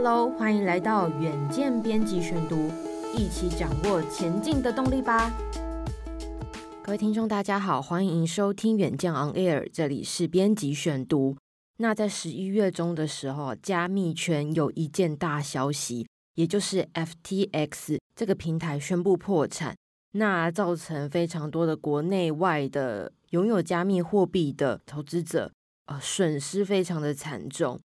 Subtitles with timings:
[0.00, 2.70] Hello，欢迎来到远见编辑选读，
[3.16, 5.36] 一起掌握前进的动力吧。
[6.84, 11.36] 各位听众，大家好，欢迎收听远见 On Air，这里是编辑选读。
[11.78, 16.06] 那在十一月中的时候，加密圈有一件大消息。
[16.36, 19.74] 也就是 FTX 这个平台宣布破产，
[20.12, 25.50] 那造成非常多的国内外的拥有加密货币的投资者，
[25.86, 27.80] 呃，损失非常的惨重。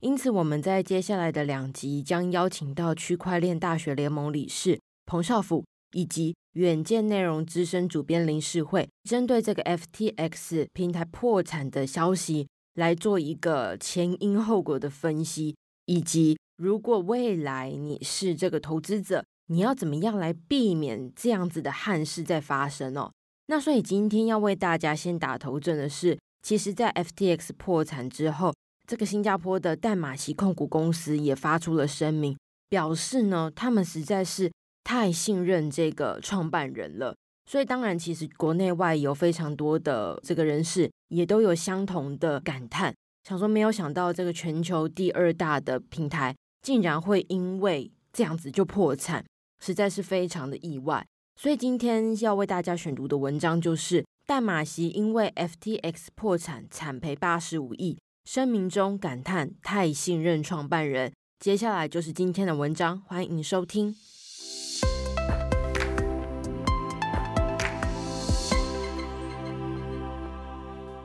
[0.00, 15.56] 因此，我们在接下来的两集将邀请到区块链大学联盟理事彭绍甫以及远见内容资深主编林世慧，针对这个 FTX 平台破产的消息来做一个前因后果的分析，
[15.86, 16.36] 以及。
[16.58, 23.12] 如果未来你是这个投资者，你要怎么样来避免这样子的憾事再发生哦？
[23.46, 28.52] 那所以今天要为大家先打头阵的是，其实，在 FTX 破产之后，
[28.88, 32.34] 这个新加坡的淡马锡控股公司也发出了声明，
[32.70, 34.50] 表示呢，他们实在是
[34.82, 37.14] 太信任这个创办人了。
[37.44, 42.94] 所以当然，其实国内外有非常多的这个人士也都有相同的感叹，
[43.24, 46.34] 想说没有想到这个全球第二大的平台。
[46.62, 49.24] 竟然会因为这样子就破产，
[49.60, 51.06] 实在是非常的意外。
[51.36, 57.96] 所以今天要为大家选读的文章就是淡马锡因为 FTX 破产惨赔八十五亿，
[58.30, 61.14] 声明中感叹太信任创办人。
[61.40, 63.96] 接下来就是今天的文章，欢迎收听。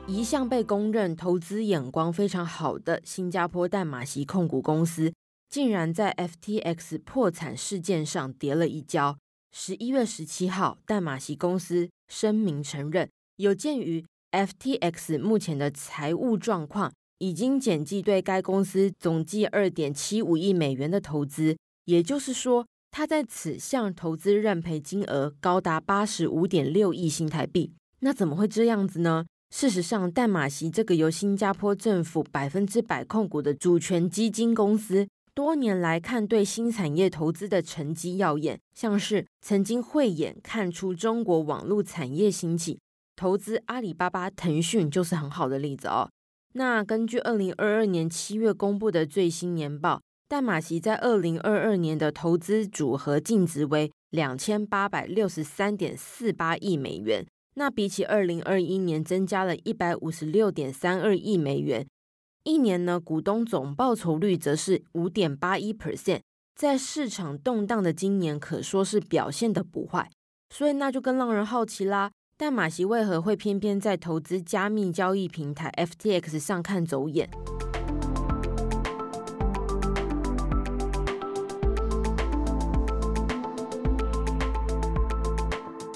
[0.06, 5.10] 一向被公认投资眼光非常好的新加坡淡马锡控股公司。
[5.48, 9.16] 竟然在 FTX 破产事件上跌了一跤。
[9.50, 21.56] 十一月十七号，淡马锡公司声明承认，有鉴于 FTX 目前的财务状况，已经减记对该公司总计二点七五亿美元的投资。
[21.84, 27.72] 也就是说，他在此项投资认赔金额高达八十五点六亿新台币。
[28.00, 29.26] 那怎么会这样子呢？
[29.50, 35.06] 事实上，淡马锡这个由新加坡政府百分之百控股的主权基金公司。
[35.34, 42.78] 多年来看对新产业投资的成绩耀眼，像是曾经慧眼看出中国网络产业兴起，
[43.16, 46.08] 投资阿里巴巴、腾讯就是很好的例子哦。
[46.56, 61.84] 那根据二零二二年七月公布的最新年报，淡马锡在二零二二年的投资组合净值为两千八百六十三点四八亿美元，那比起二零二一年增加了一百五十六点三二亿美元。
[62.44, 66.20] 一年呢，股东总报酬率则是五点八一 percent，
[66.54, 70.08] 在市场动荡的今年，可说是表现的不坏。
[70.50, 77.30] 所以那就更让人好奇啦，但马锡为何会偏偏在投资加密交易平台 FTX 上看走眼？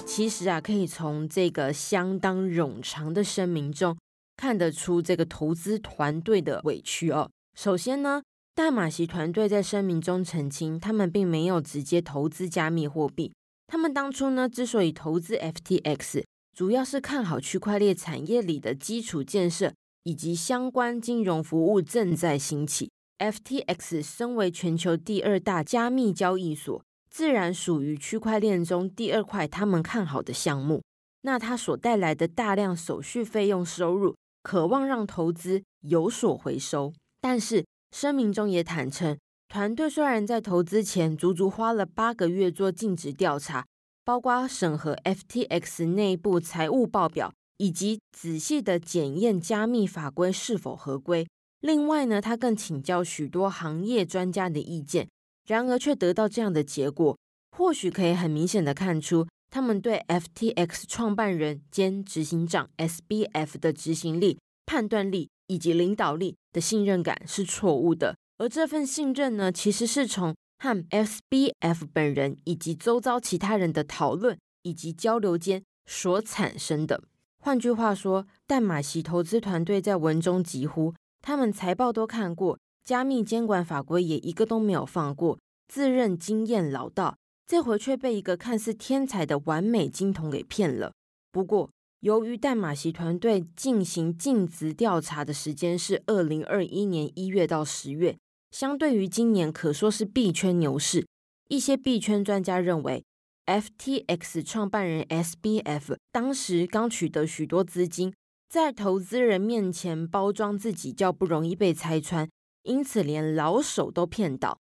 [0.05, 3.97] 其实啊，可以从这个相当冗长的声明中。
[4.37, 7.29] 看得出这个投资团队的委屈哦。
[7.57, 8.21] 首先呢，
[8.55, 13.33] 大马锡团队在声明中澄清，他们并没有直接投资加密货币。
[13.67, 16.23] 他们当初呢，之所以投资 FTX，
[16.55, 19.73] 主要是看好区块链产业里的基础建设
[20.03, 22.89] 以及相关金融服务正在兴起。
[23.19, 30.81] FTX 身为全球第二大加密交易所，自然属于区块链中第二块他们看好的项目。
[31.23, 34.15] 那它所带来的大量手续费用收入。
[34.41, 39.19] 渴望让投资有所回收，但是声明中也坦承，
[39.49, 43.65] 团队虽然在投资前足足花了八个月做尽职调查，
[44.09, 51.27] 包括审核 FTX 内部财务报表，以及仔细的检验加密法规是否合规。
[51.59, 55.07] 另外呢，他更请教许多行业专家的意见，
[55.45, 57.15] 然而却得到这样的结果，
[57.55, 59.27] 或许可以很明显的看出。
[59.51, 77.01] 他们对 FTX 创办人兼执行长 SBF 的执行力、判断力以及领导力的信任感是错误的，而这份信任呢，其实是从和 SBF 本人以及周遭其他人的讨论以及交流间所产生的。
[77.41, 85.39] 换句话说，淡马锡投资团队在文中疾呼，他们财报都看过，加密监管法规也一个都没有放过，
[85.69, 87.15] 自认经验老道，
[87.47, 90.91] 这回却被一个看似天才的完美金童给骗了。
[91.31, 91.69] 不过，
[92.01, 98.17] 由于淡马锡团队进行尽职调查的时间是二零二一年一月到十月，
[98.51, 101.05] 相对于今年可说是币圈牛市。
[101.47, 103.03] 一些币圈专家认为
[103.45, 108.13] ，FTX 创办人 SBF 当时刚取得许多资金，
[108.47, 112.29] 在投资人面前包装自己较不容易被拆穿，
[112.63, 114.59] 因此连老手都骗到。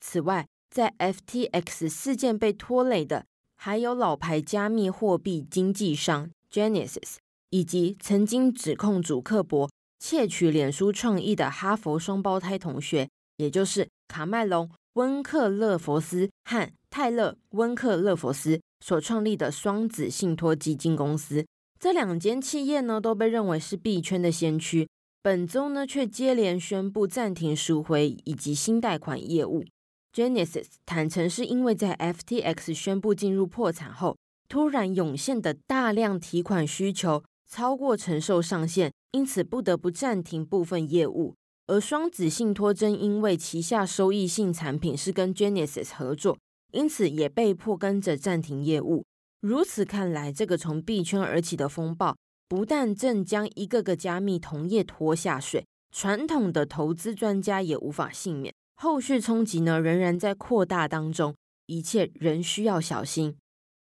[0.00, 6.30] 此外，在 FTX 事件被拖累的还有老牌加密货币经纪商。
[6.48, 7.16] Genesis
[7.50, 9.68] 以及曾经指控祖克伯
[9.98, 21.46] 窃取脸书创意的哈佛双胞胎同学，也就是卡麦隆·温克勒佛斯和泰勒·温克勒佛斯所创立的双子信托基金公司。
[21.78, 24.88] 这两间企业呢，都被认为是币圈的先驱。
[25.22, 29.64] 本周呢，却接连宣布暂停赎回以及新贷款业务。
[30.14, 34.16] Genesis 坦承是因为在 FTX 宣布进入破产后。
[34.48, 41.34] 突然涌现的大量提款需求超过承受上限，因此不得不暂停部分业务。
[41.66, 46.38] 而双子信托正因为旗下收益性产品是跟 Genesis 合作，
[46.72, 49.04] 因此也被迫跟着暂停业务。
[49.40, 52.16] 如此看来，这个从币圈而起的风暴，
[52.48, 58.54] 不但正将一个个加密同业拖下水，传统的投资专家也无法幸免。
[58.76, 61.34] 后续冲击呢，仍然在扩大当中，
[61.66, 63.34] 一切仍需要小心。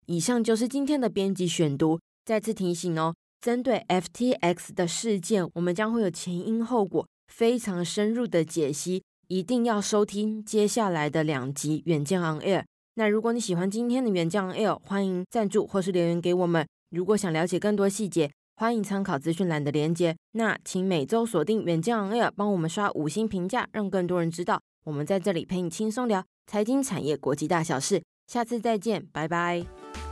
[0.07, 1.99] 以上就是今天的编辑选读。
[2.25, 12.61] 再次提醒哦，针对 FTX 的事件，我们将会有前因后果非常深入的解析，一定要收听接下来的两集《远见 On Air》。
[12.95, 16.67] 那如果你喜欢今天的《远见 On Air》，欢迎赞助或是留言给我们。
[16.89, 20.15] 如果想了解更多细节，欢迎参考资讯栏的连接。
[20.33, 28.01] 那请每周锁定《远见 On Air》，帮我们刷五星评价，让更多人知道我们在这里陪你轻松聊财经、产业、国际大小事。
[28.27, 30.08] 下次再见，拜拜。